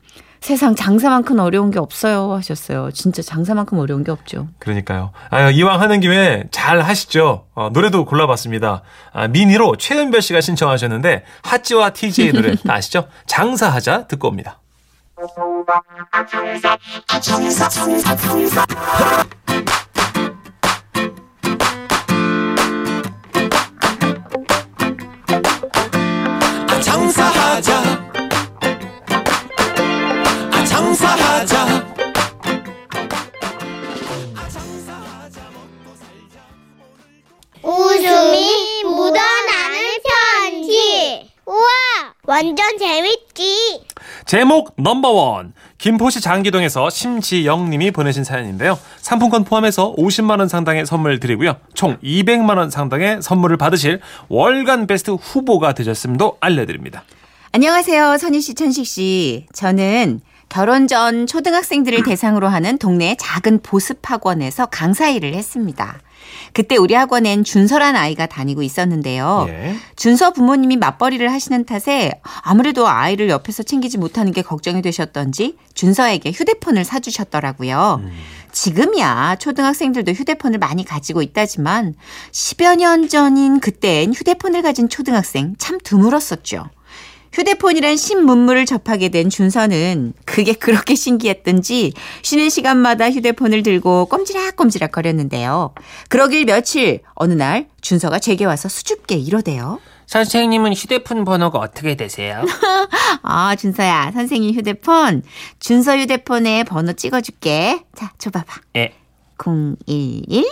세상 0.42 0.74
장사만큼 0.74 1.38
어려운 1.38 1.70
게 1.70 1.78
없어요 1.78 2.32
하셨어요. 2.32 2.90
진짜 2.90 3.22
장사만큼 3.22 3.78
어려운 3.78 4.02
게 4.02 4.10
없죠. 4.10 4.48
그러니까요. 4.58 5.12
아, 5.30 5.50
이왕 5.50 5.80
하는 5.80 6.00
김에 6.00 6.44
잘 6.50 6.80
하시죠. 6.80 7.46
어, 7.54 7.70
노래도 7.72 8.04
골라봤습니다. 8.04 8.82
아, 9.12 9.28
미니로 9.28 9.76
최은별 9.76 10.20
씨가 10.20 10.40
신청하셨는데 10.40 11.24
하찌와 11.44 11.90
TJ 11.90 12.32
노래 12.32 12.56
다 12.66 12.74
아시죠? 12.74 13.06
장사하자 13.26 14.08
듣고 14.08 14.28
옵니다. 14.28 14.58
아 15.16 16.22
완전 42.42 42.76
재밌지. 42.76 43.84
제목 44.26 44.74
넘버원 44.76 45.52
김포시 45.78 46.20
장기동에서 46.20 46.90
심지영 46.90 47.70
님이 47.70 47.92
보내신 47.92 48.24
사연인데요. 48.24 48.76
상품권 49.00 49.44
포함해서 49.44 49.94
50만 49.94 50.40
원 50.40 50.48
상당의 50.48 50.84
선물 50.84 51.20
드리고요. 51.20 51.56
총 51.74 51.98
200만 51.98 52.58
원 52.58 52.68
상당의 52.68 53.22
선물을 53.22 53.56
받으실 53.58 54.00
월간 54.28 54.88
베스트 54.88 55.12
후보가 55.12 55.74
되셨음도 55.74 56.38
알려드립니다. 56.40 57.04
안녕하세요, 57.52 58.18
선희 58.18 58.40
씨, 58.40 58.54
천식 58.54 58.86
씨. 58.86 59.46
저는 59.52 60.20
결혼 60.52 60.86
전 60.86 61.26
초등학생들을 61.26 62.02
대상으로 62.02 62.46
하는 62.46 62.76
동네 62.76 63.16
작은 63.18 63.60
보습 63.62 64.00
학원에서 64.02 64.66
강사 64.66 65.08
일을 65.08 65.32
했습니다. 65.32 65.98
그때 66.52 66.76
우리 66.76 66.92
학원엔 66.92 67.42
준서란 67.42 67.96
아이가 67.96 68.26
다니고 68.26 68.62
있었는데요. 68.62 69.46
예. 69.48 69.74
준서 69.96 70.34
부모님이 70.34 70.76
맞벌이를 70.76 71.32
하시는 71.32 71.64
탓에 71.64 72.20
아무래도 72.42 72.86
아이를 72.86 73.30
옆에서 73.30 73.62
챙기지 73.62 73.96
못하는 73.96 74.30
게 74.30 74.42
걱정이 74.42 74.82
되셨던지 74.82 75.56
준서에게 75.72 76.32
휴대폰을 76.32 76.84
사주셨더라고요. 76.84 78.02
지금이야 78.52 79.36
초등학생들도 79.36 80.12
휴대폰을 80.12 80.58
많이 80.58 80.84
가지고 80.84 81.22
있다지만 81.22 81.94
10여 82.30 82.76
년 82.76 83.08
전인 83.08 83.58
그땐 83.58 84.12
휴대폰을 84.12 84.60
가진 84.60 84.90
초등학생 84.90 85.54
참 85.56 85.78
드물었었죠. 85.82 86.68
휴대폰이란 87.32 87.96
신문물을 87.96 88.66
접하게 88.66 89.08
된 89.08 89.30
준서는 89.30 90.12
그게 90.24 90.52
그렇게 90.52 90.94
신기했던지 90.94 91.92
쉬는 92.22 92.50
시간마다 92.50 93.10
휴대폰을 93.10 93.62
들고 93.62 94.06
꼼지락꼼지락 94.06 94.92
거렸는데요. 94.92 95.74
그러길 96.08 96.44
며칠 96.44 97.00
어느 97.14 97.32
날 97.32 97.68
준서가 97.80 98.18
제게 98.18 98.44
와서 98.44 98.68
수줍게 98.68 99.16
이러대요. 99.16 99.80
선생님은 100.06 100.74
휴대폰 100.74 101.24
번호가 101.24 101.58
어떻게 101.58 101.94
되세요? 101.94 102.44
아, 103.22 103.56
준서야, 103.56 104.10
선생님 104.12 104.54
휴대폰. 104.54 105.22
준서 105.58 105.96
휴대폰에 105.96 106.64
번호 106.64 106.92
찍어줄게. 106.92 107.82
자, 107.94 108.12
줘봐봐. 108.18 108.60
예. 108.76 108.92
011. 109.38 110.44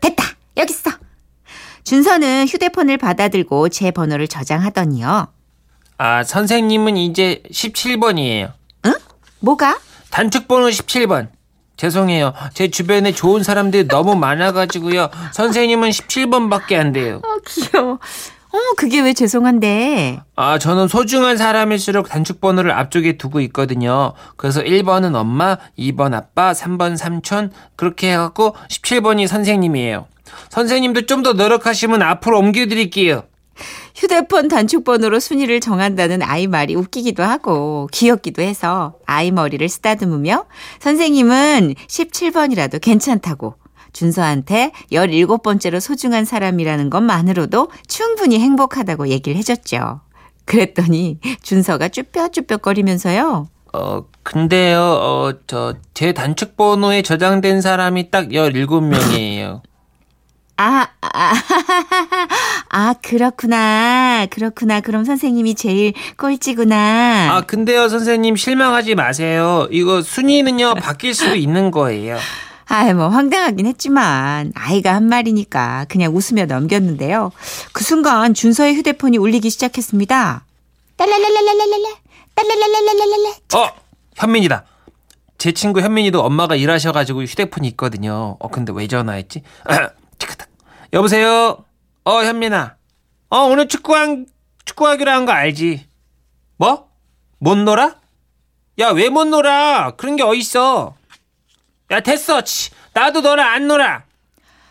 됐다! 0.00 0.24
여기 0.56 0.72
있어! 0.72 0.90
준서는 1.92 2.46
휴대폰을 2.46 2.96
받아들고 2.96 3.68
제 3.68 3.90
번호를 3.90 4.26
저장하더니요. 4.26 5.28
아, 5.98 6.24
선생님은 6.24 6.96
이제 6.96 7.42
17번이에요. 7.52 8.50
뭐가? 9.40 9.78
단축번호 10.08 10.68
17번. 10.68 11.28
죄송해요. 11.76 12.32
제 12.54 12.68
주변에 12.70 13.12
좋은 13.12 13.42
사람들이 13.42 13.88
너무 13.88 14.16
많아가지고요. 14.16 15.10
선생님은 15.34 15.90
17번밖에 15.90 16.76
안 16.76 16.92
돼요. 16.92 17.20
어, 17.22 17.36
귀여워. 17.46 17.98
어머, 18.52 18.62
그게 18.76 19.00
왜 19.00 19.14
죄송한데? 19.14 20.20
아, 20.36 20.58
저는 20.58 20.86
소중한 20.88 21.36
사람일수록 21.38 22.08
단축번호를 22.08 22.70
앞쪽에 22.70 23.16
두고 23.16 23.40
있거든요. 23.40 24.12
그래서 24.36 24.60
1번은 24.62 25.14
엄마, 25.14 25.56
2번 25.78 26.12
아빠, 26.14 26.52
3번 26.52 26.96
삼촌, 26.98 27.50
그렇게 27.76 28.12
해갖고 28.12 28.54
17번이 28.68 29.26
선생님이에요. 29.26 30.06
선생님도 30.50 31.06
좀 31.06 31.22
더 31.22 31.32
노력하시면 31.34 32.02
앞으로 32.02 32.38
옮겨드릴게요. 32.40 33.22
휴대폰 33.94 34.48
단축번호로 34.48 35.20
순위를 35.20 35.60
정한다는 35.60 36.22
아이 36.22 36.46
말이 36.46 36.74
웃기기도 36.74 37.22
하고 37.22 37.88
귀엽기도 37.92 38.42
해서 38.42 38.94
아이 39.06 39.30
머리를 39.30 39.66
쓰다듬으며 39.68 40.46
선생님은 40.80 41.74
17번이라도 41.86 42.80
괜찮다고 42.80 43.54
준서한테 43.92 44.72
17번째로 44.90 45.80
소중한 45.80 46.24
사람이라는 46.24 46.90
것만으로도 46.90 47.70
충분히 47.86 48.38
행복하다고 48.40 49.08
얘기를 49.08 49.36
해줬죠. 49.38 50.00
그랬더니 50.44 51.18
준서가 51.42 51.88
쭈뼛쭈뼛거리면서요. 51.88 53.48
어, 53.74 54.04
근데요, 54.22 54.80
어, 54.80 55.32
저, 55.46 55.74
제 55.94 56.12
단축 56.12 56.56
번호에 56.56 57.02
저장된 57.02 57.60
사람이 57.60 58.10
딱 58.10 58.28
17명이에요. 58.28 59.62
아, 60.58 60.86
아, 61.00 61.32
아, 62.68 62.94
그렇구나. 63.02 64.26
그렇구나. 64.30 64.80
그럼 64.80 65.04
선생님이 65.04 65.54
제일 65.54 65.94
꼴찌구나. 66.18 67.34
아, 67.34 67.40
근데요, 67.40 67.88
선생님, 67.88 68.36
실망하지 68.36 68.94
마세요. 68.94 69.66
이거 69.70 70.02
순위는요, 70.02 70.74
바뀔 70.74 71.14
수도 71.14 71.34
있는 71.34 71.70
거예요. 71.70 72.18
아이, 72.74 72.94
뭐, 72.94 73.08
황당하긴 73.08 73.66
했지만, 73.66 74.50
아이가 74.54 74.94
한 74.94 75.04
말이니까 75.06 75.84
그냥 75.90 76.16
웃으며 76.16 76.46
넘겼는데요. 76.46 77.30
그 77.74 77.84
순간 77.84 78.32
준서의 78.32 78.74
휴대폰이 78.76 79.18
울리기 79.18 79.50
시작했습니다. 79.50 80.46
딸랄랄랄랄랄랄라. 80.96 81.88
딸랄랄랄랄랄라. 82.34 83.30
어, 83.56 83.74
현민이다. 84.16 84.64
제 85.36 85.52
친구 85.52 85.82
현민이도 85.82 86.22
엄마가 86.22 86.56
일하셔가지고 86.56 87.24
휴대폰이 87.24 87.68
있거든요. 87.68 88.38
어, 88.40 88.48
근데 88.48 88.72
왜 88.74 88.86
전화했지? 88.86 89.42
치크탁. 90.18 90.48
여보세요? 90.94 91.66
어, 92.04 92.22
현민아. 92.22 92.76
어, 93.28 93.36
오늘 93.40 93.68
축구한, 93.68 94.26
축구하기로 94.64 95.10
한 95.10 95.26
거 95.26 95.32
알지? 95.32 95.86
뭐? 96.56 96.88
못 97.38 97.54
놀아? 97.58 97.96
야, 98.78 98.88
왜 98.92 99.10
못 99.10 99.24
놀아? 99.26 99.90
그런 99.98 100.16
게 100.16 100.22
어딨어? 100.22 100.94
야, 101.92 102.00
됐어. 102.00 102.40
치. 102.40 102.70
나도 102.94 103.20
너랑 103.20 103.46
안 103.46 103.68
놀아. 103.68 104.02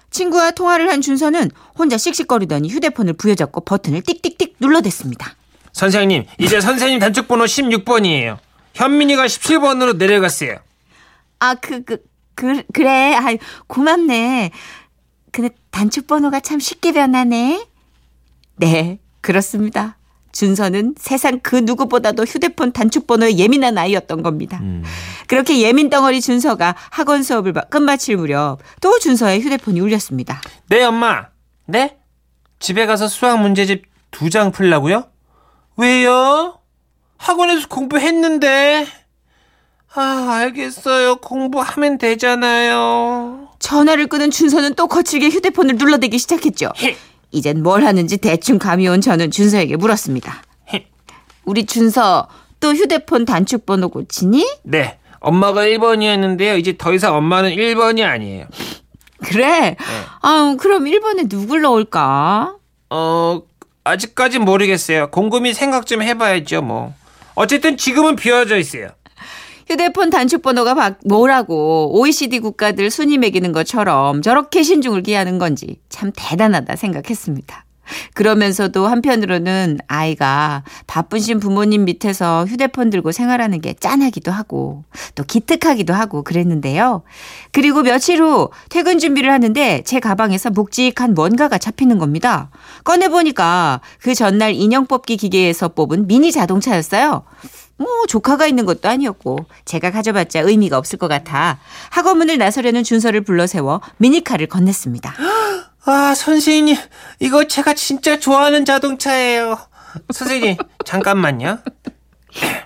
친구와 0.09 0.51
통화를 0.51 0.89
한 0.89 1.01
준서는 1.01 1.51
혼자 1.77 1.97
씩씩거리더니 1.97 2.67
휴대폰을 2.69 3.13
부여잡고 3.13 3.61
버튼을 3.61 4.01
띡띡띡 4.01 4.55
눌러댔습니다. 4.59 5.35
선생님, 5.71 6.25
이제 6.37 6.59
선생님 6.59 6.99
단축 6.99 7.27
번호 7.27 7.45
16번이에요. 7.45 8.37
현민이가 8.73 9.25
17번으로 9.27 9.95
내려갔어요. 9.95 10.57
아, 11.39 11.55
그, 11.55 11.83
그, 11.83 11.97
그, 12.35 12.63
그래. 12.73 13.13
아 13.15 13.37
고맙네. 13.67 14.51
근데 15.31 15.49
단축 15.69 16.07
번호가 16.07 16.39
참 16.41 16.59
쉽게 16.59 16.91
변하네. 16.91 17.65
네, 18.57 18.99
그렇습니다. 19.21 19.97
준서는 20.31 20.95
세상 20.97 21.39
그 21.41 21.55
누구보다도 21.55 22.23
휴대폰 22.23 22.71
단축번호에 22.71 23.37
예민한 23.37 23.77
아이였던 23.77 24.23
겁니다. 24.23 24.59
그렇게 25.27 25.59
예민 25.61 25.89
덩어리 25.89 26.21
준서가 26.21 26.75
학원 26.89 27.23
수업을 27.23 27.53
마- 27.53 27.61
끝마칠 27.65 28.17
무렵 28.17 28.59
또 28.81 28.99
준서의 28.99 29.41
휴대폰이 29.41 29.79
울렸습니다. 29.79 30.41
네, 30.69 30.83
엄마. 30.83 31.27
네? 31.65 31.97
집에 32.59 32.85
가서 32.85 33.07
수학 33.07 33.39
문제집 33.41 33.83
두 34.11 34.29
장 34.29 34.51
풀라고요? 34.51 35.05
왜요? 35.77 36.59
학원에서 37.17 37.67
공부했는데. 37.67 38.85
아, 39.93 40.27
알겠어요. 40.41 41.17
공부하면 41.17 41.97
되잖아요. 41.97 43.49
전화를 43.59 44.07
끊은 44.07 44.31
준서는 44.31 44.75
또 44.75 44.87
거칠게 44.87 45.29
휴대폰을 45.29 45.75
눌러대기 45.77 46.17
시작했죠. 46.17 46.71
히. 46.77 46.95
이젠 47.31 47.63
뭘 47.63 47.83
하는지 47.85 48.17
대충 48.17 48.59
감이 48.59 48.87
온 48.87 49.01
저는 49.01 49.31
준서에게 49.31 49.77
물었습니다. 49.77 50.43
히. 50.67 50.85
우리 51.45 51.65
준서 51.65 52.27
또 52.59 52.73
휴대폰 52.73 53.25
단축 53.25 53.65
번호 53.65 53.89
고치니? 53.89 54.47
네. 54.63 54.97
엄마가 55.19 55.61
1번이었는데요. 55.61 56.59
이제 56.59 56.77
더 56.77 56.93
이상 56.93 57.15
엄마는 57.15 57.51
1번이 57.51 58.03
아니에요. 58.03 58.47
그래. 59.23 59.75
아, 60.21 60.55
그럼 60.59 60.85
1번에 60.85 61.29
누굴 61.29 61.61
넣을까? 61.61 62.55
어, 62.89 63.41
아직까진 63.83 64.43
모르겠어요. 64.43 65.11
곰곰이 65.11 65.53
생각 65.53 65.85
좀 65.85 66.01
해봐야죠, 66.01 66.61
뭐. 66.63 66.93
어쨌든 67.35 67.77
지금은 67.77 68.15
비워져 68.15 68.57
있어요. 68.57 68.89
휴대폰 69.71 70.09
단축번호가 70.09 70.73
바- 70.73 70.95
뭐라고 71.05 71.97
OECD 71.97 72.39
국가들 72.39 72.89
순위 72.91 73.17
매기는 73.17 73.53
것처럼 73.53 74.21
저렇게 74.21 74.63
신중을 74.63 75.01
기하는 75.01 75.39
건지 75.39 75.79
참 75.87 76.11
대단하다 76.13 76.75
생각했습니다. 76.75 77.65
그러면서도 78.13 78.87
한편으로는 78.87 79.79
아이가 79.87 80.63
바쁘신 80.87 81.39
부모님 81.39 81.85
밑에서 81.85 82.45
휴대폰 82.45 82.89
들고 82.89 83.11
생활하는 83.11 83.61
게 83.61 83.73
짠하기도 83.73 84.31
하고 84.31 84.83
또 85.15 85.23
기특하기도 85.23 85.93
하고 85.93 86.23
그랬는데요. 86.23 87.03
그리고 87.51 87.81
며칠 87.81 88.21
후 88.21 88.49
퇴근 88.69 88.99
준비를 88.99 89.31
하는데 89.31 89.81
제 89.85 89.99
가방에서 89.99 90.49
묵직한 90.49 91.13
뭔가가 91.13 91.57
잡히는 91.57 91.97
겁니다. 91.97 92.49
꺼내보니까 92.83 93.81
그 94.01 94.13
전날 94.13 94.53
인형 94.53 94.87
뽑기 94.87 95.17
기계에서 95.17 95.69
뽑은 95.69 96.07
미니 96.07 96.31
자동차였어요. 96.31 97.23
뭐 97.77 97.87
조카가 98.07 98.45
있는 98.45 98.65
것도 98.65 98.87
아니었고 98.87 99.37
제가 99.65 99.89
가져봤자 99.91 100.41
의미가 100.41 100.77
없을 100.77 100.99
것 100.99 101.07
같아 101.07 101.57
학원문을 101.89 102.37
나서려는 102.37 102.83
준서를 102.83 103.21
불러 103.21 103.47
세워 103.47 103.81
미니카를 103.97 104.47
건넸습니다. 104.47 105.13
아, 105.85 106.13
선생님, 106.15 106.75
이거 107.19 107.45
제가 107.45 107.73
진짜 107.73 108.19
좋아하는 108.19 108.65
자동차예요. 108.65 109.57
선생님, 110.13 110.55
잠깐만요. 110.85 111.59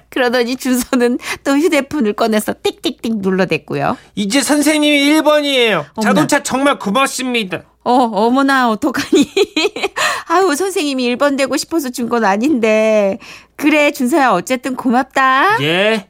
그러더니 0.09 0.55
준서는 0.55 1.17
또 1.43 1.57
휴대폰을 1.57 2.13
꺼내서 2.13 2.53
띡띡띡 2.53 3.17
눌러댔고요. 3.21 3.97
이제 4.15 4.41
선생님이 4.41 5.09
1번이에요. 5.21 5.85
어머나. 5.95 6.01
자동차 6.01 6.43
정말 6.43 6.77
고맙습니다. 6.79 7.63
어, 7.83 7.93
어머나, 7.93 8.69
어떡하니. 8.69 9.29
아우, 10.27 10.55
선생님이 10.55 11.15
1번 11.15 11.37
되고 11.37 11.55
싶어서 11.57 11.89
준 11.89 12.09
건 12.09 12.23
아닌데. 12.25 13.17
그래, 13.55 13.91
준서야, 13.91 14.31
어쨌든 14.31 14.75
고맙다. 14.75 15.61
예. 15.61 16.07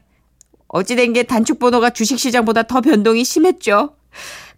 어찌된 0.68 1.12
게 1.12 1.22
단축 1.22 1.58
번호가 1.58 1.90
주식시장보다 1.90 2.64
더 2.64 2.80
변동이 2.80 3.24
심했죠. 3.24 3.94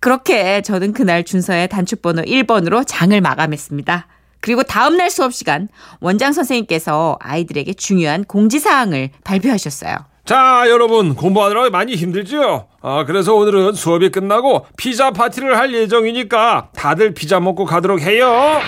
그렇게 0.01 0.63
저는 0.63 0.93
그날 0.93 1.25
준서의 1.25 1.69
단축번호 1.69 2.23
1번으로 2.23 2.85
장을 2.87 3.19
마감했습니다. 3.21 4.07
그리고 4.41 4.63
다음날 4.63 5.11
수업 5.11 5.35
시간 5.35 5.69
원장 6.01 6.33
선생님께서 6.33 7.19
아이들에게 7.21 7.73
중요한 7.75 8.25
공지사항을 8.25 9.11
발표하셨어요. 9.25 9.97
자, 10.25 10.65
여러분 10.69 11.15
공부하느라 11.15 11.71
많이 11.71 11.95
힘들죠? 11.95 12.69
아, 12.83 13.05
그래서 13.07 13.35
오늘은 13.35 13.73
수업이 13.73 14.11
끝나고 14.11 14.67
피자 14.77 15.11
파티를 15.11 15.57
할 15.57 15.73
예정이니까 15.75 16.69
다들 16.77 17.15
피자 17.15 17.41
먹고 17.41 17.65
가도록 17.65 18.01
해요. 18.03 18.61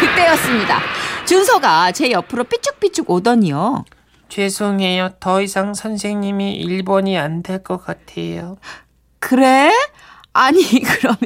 그때였습니다. 0.00 0.80
준서가 1.26 1.92
제 1.92 2.10
옆으로 2.10 2.44
삐쭉삐쭉 2.44 3.10
오더니요. 3.10 3.84
죄송해요. 4.28 5.10
더 5.20 5.42
이상 5.42 5.74
선생님이 5.74 6.64
1번이 6.66 7.16
안 7.18 7.42
될 7.42 7.62
것 7.62 7.84
같아요. 7.84 8.56
그래? 9.22 9.70
아니, 10.32 10.62
그러면 10.82 11.18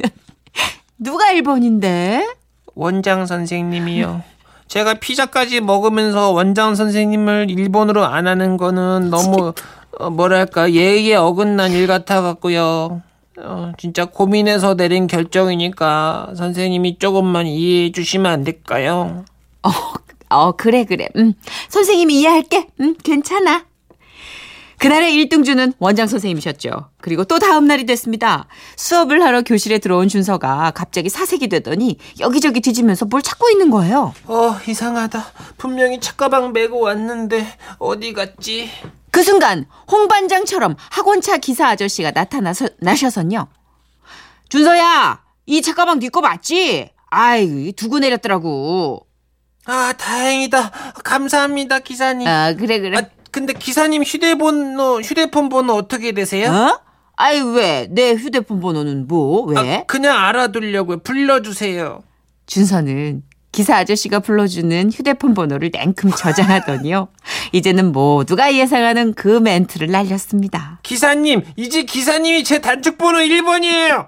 누가 0.99 1.25
1번인데? 1.33 2.35
원장 2.75 3.25
선생님이요. 3.25 4.21
제가 4.67 4.95
피자까지 4.95 5.61
먹으면서 5.61 6.29
원장 6.31 6.75
선생님을 6.75 7.47
1번으로 7.47 8.03
안 8.03 8.27
하는 8.27 8.55
거는 8.57 9.09
너무 9.09 9.53
어, 9.97 10.09
뭐랄까 10.11 10.71
예의에 10.71 11.15
어긋난 11.15 11.71
일 11.71 11.87
같아 11.87 12.21
갖고요. 12.21 13.01
어, 13.39 13.71
진짜 13.79 14.05
고민해서 14.05 14.75
내린 14.75 15.07
결정이니까 15.07 16.33
선생님이 16.37 16.99
조금만 16.99 17.47
이해해 17.47 17.91
주시면 17.91 18.31
안 18.31 18.43
될까요? 18.43 19.25
어, 19.63 19.69
어, 20.29 20.51
그래, 20.51 20.85
그래. 20.85 21.07
음, 21.15 21.33
선생님이 21.69 22.19
이해할게. 22.19 22.67
음, 22.79 22.95
괜찮아. 23.03 23.65
그날의 24.79 25.13
1등주는 25.25 25.73
원장 25.79 26.07
선생님이셨죠. 26.07 26.89
그리고 27.01 27.23
또 27.23 27.39
다음 27.39 27.65
날이 27.65 27.85
됐습니다. 27.85 28.45
수업을 28.75 29.23
하러 29.23 29.41
교실에 29.41 29.79
들어온 29.79 30.07
준서가 30.07 30.71
갑자기 30.75 31.09
사색이 31.09 31.47
되더니 31.47 31.97
여기저기 32.19 32.61
뒤지면서 32.61 33.05
뭘 33.05 33.21
찾고 33.23 33.49
있는 33.49 33.71
거예요. 33.71 34.13
어 34.25 34.55
이상하다. 34.67 35.25
분명히 35.57 35.99
책가방 35.99 36.53
메고 36.53 36.79
왔는데 36.81 37.47
어디 37.79 38.13
갔지? 38.13 38.69
그 39.09 39.23
순간 39.23 39.65
홍 39.91 40.07
반장처럼 40.07 40.75
학원차 40.91 41.37
기사 41.37 41.69
아저씨가 41.69 42.11
나타나서 42.11 42.69
나셔서요. 42.79 43.47
준서야, 44.49 45.21
이 45.47 45.61
책가방 45.61 45.99
네 45.99 46.09
거 46.09 46.21
맞지? 46.21 46.91
아이, 47.09 47.71
두고 47.73 47.99
내렸더라고. 47.99 49.05
아 49.65 49.93
다행이다. 49.97 50.71
감사합니다 51.03 51.79
기사님. 51.79 52.27
아, 52.27 52.53
그래, 52.53 52.79
그래. 52.79 52.97
아, 52.99 53.01
근데 53.37 53.53
기사님 53.53 54.01
휴대번호 54.01 55.01
휴대폰 55.01 55.47
번호 55.49 55.73
어떻게 55.73 56.11
되세요? 56.11 56.49
어? 56.51 56.79
아이, 57.17 57.39
왜? 57.39 57.87
내 57.91 58.13
휴대폰 58.13 58.59
번호는 58.59 59.07
뭐? 59.07 59.43
왜? 59.43 59.75
아, 59.77 59.83
그냥 59.83 60.17
알아두려고요. 60.17 61.03
불러주세요. 61.03 62.01
준서는 62.47 63.21
기사 63.51 63.75
아저씨가 63.75 64.21
불러주는 64.21 64.91
휴대폰 64.91 65.35
번호를 65.35 65.69
냉큼 65.71 66.11
저장하더니요. 66.17 67.09
이제는 67.53 67.91
모두가 67.91 68.55
예상하는 68.55 69.13
그 69.13 69.27
멘트를 69.27 69.91
날렸습니다. 69.91 70.79
기사님, 70.81 71.43
이제 71.57 71.83
기사님이 71.83 72.43
제 72.43 72.59
단축번호 72.59 73.19
1번이에요. 73.19 74.07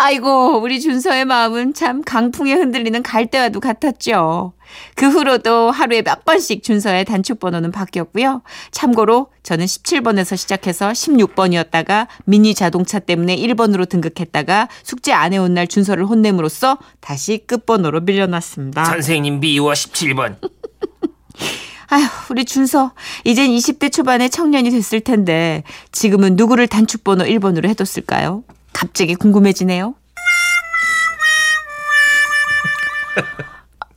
아이고, 0.00 0.60
우리 0.60 0.80
준서의 0.80 1.24
마음은 1.24 1.74
참 1.74 2.02
강풍에 2.04 2.52
흔들리는 2.52 3.02
갈대와도 3.02 3.58
같았죠. 3.58 4.52
그 4.94 5.08
후로도 5.08 5.72
하루에 5.72 6.02
몇 6.02 6.24
번씩 6.24 6.62
준서의 6.62 7.04
단축 7.04 7.40
번호는 7.40 7.72
바뀌었고요. 7.72 8.42
참고로 8.70 9.32
저는 9.42 9.66
17번에서 9.66 10.36
시작해서 10.36 10.90
16번이었다가 10.90 12.06
미니 12.26 12.54
자동차 12.54 13.00
때문에 13.00 13.34
1번으로 13.38 13.88
등극했다가 13.88 14.68
숙제 14.84 15.12
안 15.12 15.32
해온 15.32 15.54
날 15.54 15.66
준서를 15.66 16.06
혼냄으로써 16.06 16.78
다시 17.00 17.42
끝번호로 17.44 18.02
밀려났습니다. 18.02 18.84
선생님 18.84 19.40
미워 19.40 19.72
17번. 19.72 20.36
아휴, 21.90 22.06
우리 22.30 22.44
준서. 22.44 22.92
이젠 23.24 23.48
20대 23.48 23.90
초반의 23.90 24.30
청년이 24.30 24.70
됐을 24.70 25.00
텐데, 25.00 25.64
지금은 25.90 26.36
누구를 26.36 26.68
단축번호 26.68 27.24
1번으로 27.24 27.66
해뒀을까요? 27.66 28.44
갑자기 28.78 29.16
궁금해지네요. 29.16 29.96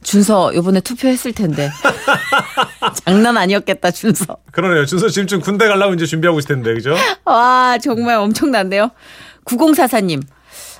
준서, 0.01 0.55
요번에 0.55 0.79
투표했을 0.79 1.33
텐데. 1.33 1.69
장난 3.05 3.37
아니었겠다, 3.37 3.91
준서. 3.91 4.37
그러네요. 4.51 4.87
준서 4.87 5.09
지금쯤 5.09 5.41
군대 5.41 5.67
가려고 5.67 5.93
이제 5.93 6.07
준비하고 6.07 6.39
있을 6.39 6.55
텐데, 6.55 6.73
그죠? 6.73 6.95
와, 7.25 7.77
정말 7.77 8.15
엄청난데요? 8.17 8.89
9044님. 9.45 10.23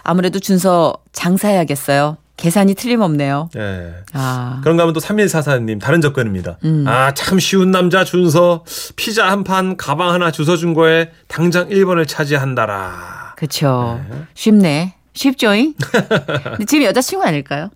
아무래도 0.02 0.40
준서 0.40 0.96
장사해야겠어요. 1.14 2.18
계산이 2.38 2.74
틀림없네요. 2.74 3.52
예. 3.56 3.94
아. 4.14 4.62
그런가 4.64 4.82
하면 4.82 4.96
또 4.96 5.00
3144님 5.00 5.80
다른 5.80 6.02
접근입니다. 6.02 6.58
음. 6.64 6.86
아, 6.88 7.14
참 7.14 7.38
쉬운 7.38 7.70
남자 7.70 8.04
준서. 8.04 8.66
피자 8.96 9.30
한 9.30 9.44
판, 9.44 9.78
가방 9.78 10.10
하나 10.10 10.32
주워준 10.32 10.74
거에 10.74 11.12
당장 11.28 11.70
1번을 11.70 12.08
차지한다라. 12.08 13.21
그쵸. 13.42 14.00
쉽네. 14.36 14.94
쉽죠잉? 15.14 15.74
근데 15.82 16.66
지금 16.66 16.84
여자친구 16.86 17.26
아닐까요? 17.26 17.72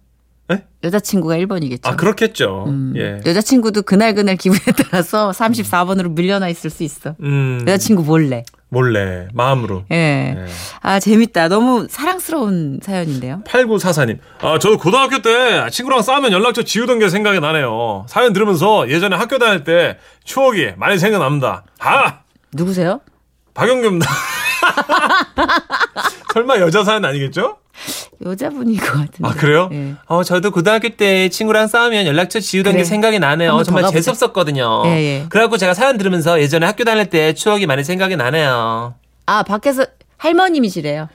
네? 0.48 0.64
여자친구가 0.84 1.38
1번이겠죠. 1.38 1.88
아, 1.88 1.96
그렇겠죠. 1.96 2.66
음. 2.68 2.94
예. 2.96 3.20
여자친구도 3.26 3.82
그날그날 3.82 4.36
기분에 4.36 4.62
따라서 4.78 5.32
34번으로 5.32 6.12
밀려나 6.12 6.50
있을 6.50 6.70
수 6.70 6.84
있어. 6.84 7.16
음, 7.24 7.62
여자친구 7.62 8.04
몰래. 8.04 8.44
몰래, 8.70 9.28
마음으로. 9.34 9.86
예. 9.92 10.36
예. 10.38 10.46
아, 10.82 11.00
재밌다. 11.00 11.48
너무 11.48 11.88
사랑스러운 11.90 12.80
사연인데요. 12.84 13.42
8944님. 13.48 14.20
아, 14.42 14.60
저 14.60 14.78
고등학교 14.78 15.24
때 15.24 15.68
친구랑 15.72 16.04
싸우면 16.04 16.32
연락처 16.32 16.62
지우던 16.62 17.00
게 17.00 17.10
생각이 17.10 17.40
나네요. 17.40 18.06
사연 18.08 18.34
들으면서 18.34 18.88
예전에 18.88 19.16
학교 19.16 19.40
다닐 19.40 19.64
때 19.64 19.98
추억이 20.26 20.74
많이 20.78 21.00
생각납니다. 21.00 21.64
아! 21.80 22.20
누구세요? 22.54 23.02
박영규입니다. 23.56 24.06
설마 26.34 26.60
여자 26.60 26.84
사연 26.84 27.06
아니겠죠? 27.06 27.58
여자분인 28.26 28.78
것 28.78 28.86
같은데. 28.86 29.20
아, 29.24 29.34
그래요? 29.34 29.70
예. 29.74 29.96
어, 30.08 30.24
저도 30.24 30.52
고등학교 30.52 30.90
때 30.90 31.30
친구랑 31.30 31.68
싸우면 31.68 32.06
연락처 32.06 32.40
지우던 32.40 32.74
그래. 32.74 32.82
게 32.84 32.86
생각이 32.86 33.20
나네요. 33.20 33.50
한번더 33.50 33.64
정말 33.66 33.84
가보자. 33.84 33.98
재수 33.98 34.12
없었거든요. 34.12 34.84
예, 34.86 34.90
예. 34.92 35.26
그래갖고 35.30 35.58
제가 35.58 35.74
사연 35.74 35.98
들으면서 35.98 36.40
예전에 36.40 36.66
학교 36.66 36.84
다닐 36.84 37.10
때 37.10 37.34
추억이 37.34 37.66
많이 37.66 37.84
생각이 37.84 38.16
나네요. 38.16 38.96
아, 39.26 39.44
밖에서 39.44 39.86
할머님이시래요. 40.18 41.10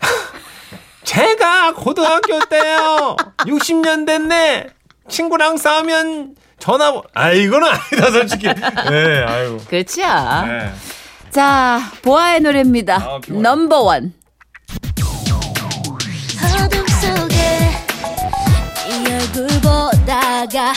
제가 1.04 1.74
고등학교 1.74 2.38
때요. 2.48 3.16
60년 3.38 4.06
됐네. 4.06 4.68
친구랑 5.08 5.56
싸우면 5.56 6.34
전화, 6.58 7.00
아, 7.14 7.30
이거는 7.32 7.68
아니다, 7.68 8.10
솔직히. 8.10 8.46
네, 8.46 9.24
아유. 9.26 9.58
그렇지야. 9.68 10.44
네. 10.46 10.72
자, 11.30 11.80
보아의 12.02 12.40
노래입니다. 12.40 12.96
아. 12.96 13.20
넘버원. 13.28 14.12
어둠 16.42 16.86
속에 16.88 17.70
네 18.88 19.14
얼굴 19.14 19.46
보다가 19.60 20.72